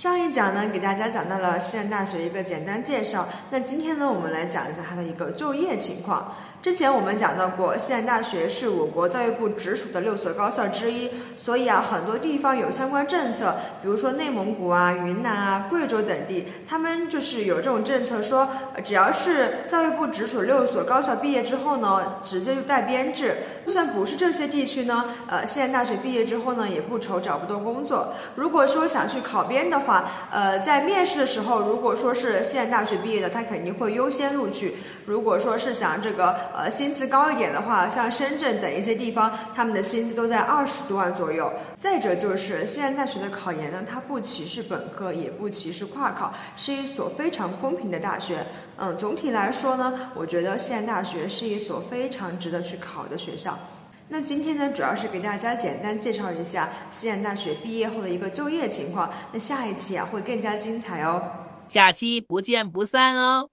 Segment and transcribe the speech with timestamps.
[0.00, 3.28] 上一讲呢，给大家讲到了西安大学一个简单介绍。
[3.50, 6.34] 那今天呢，我们来讲一下它的一个就业情况。
[6.62, 18.48] 之前我们讲到过，西安大学是我国教育部直属的六所高校之一，所以啊，很多地方有相关政策，比如说内蒙古啊、云南啊、贵州等地，他们就是有这种政策，说
[18.82, 23.34] 只要是教育部直属六所高校毕业之后呢，直接就带编制。
[23.70, 28.12] 就算不是这些地区呢，呃，西安大学毕业之后呢，也不愁找不到工作。
[28.34, 34.74] 如果说想去考编的话，呃，在面试的时候，如果说是西安大学毕业的，他肯定会优先录取。
[35.06, 41.52] 如果说是想这个呃薪资高一点的话，像深圳等一些地方，他们的薪资都在二十多万左右。
[41.76, 48.38] 再者就是西安大学的考研呢，它不歧视本科，也不歧视跨考，是一所非常公平的大学。
[48.78, 53.56] 嗯，总体来说呢，我觉得西安大学是一所非常值得去考的学校。
[54.12, 59.08] 那今天呢，主要是给大家简单介绍一下西安大学毕业后的一个就业情况。
[59.32, 61.22] 那下一期啊，会更加精彩哦。
[61.68, 63.50] 下期不见不散哦。